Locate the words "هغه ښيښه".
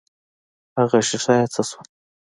0.77-1.33